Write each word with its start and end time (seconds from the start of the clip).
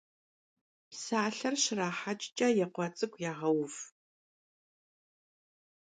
Psalher 0.93 1.55
şraheç'ç'e 1.63 2.47
yêkhua 2.57 2.87
ts'ık'u 2.95 3.19
yağeuv. 3.23 3.73